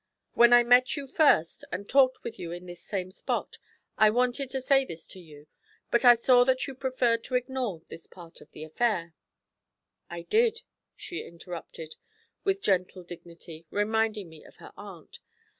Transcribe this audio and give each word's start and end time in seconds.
When 0.33 0.51
I 0.51 0.63
met 0.63 0.97
you 0.97 1.05
first, 1.05 1.63
and 1.71 1.87
talked 1.87 2.23
with 2.23 2.39
you 2.39 2.51
in 2.51 2.65
this 2.65 2.81
same 2.81 3.11
spot, 3.11 3.59
I 3.99 4.09
wanted 4.09 4.49
to 4.49 4.59
say 4.59 4.83
this 4.83 5.05
to 5.09 5.19
you, 5.19 5.45
but 5.91 6.03
I 6.03 6.15
saw 6.15 6.43
that 6.43 6.65
you 6.65 6.73
preferred 6.73 7.23
to 7.25 7.35
ignore 7.35 7.83
this 7.87 8.07
part 8.07 8.41
of 8.41 8.49
the 8.49 8.63
affair' 8.63 9.13
'I 10.09 10.23
did,' 10.23 10.61
she 10.95 11.23
interrupted, 11.23 11.97
with 12.43 12.63
gentle 12.63 13.03
dignity, 13.03 13.67
reminding 13.69 14.27
me 14.27 14.43
of 14.43 14.55
her 14.55 14.71
aunt. 14.75 15.19